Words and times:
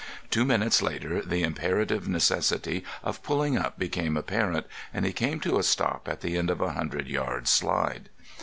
Two 0.31 0.45
minutes 0.45 0.81
later 0.81 1.21
the 1.21 1.43
imperative 1.43 2.07
necessity 2.07 2.83
of 3.03 3.21
pulling 3.21 3.55
up 3.55 3.77
became 3.77 4.17
apparent, 4.17 4.65
and 4.91 5.05
he 5.05 5.13
came 5.13 5.39
to 5.41 5.59
a 5.59 5.61
stop 5.61 6.07
at 6.09 6.21
the 6.21 6.37
end 6.39 6.49
of 6.49 6.59
a 6.59 6.71
hundred 6.73 7.07
yards' 7.07 7.51
slide. 7.51 8.09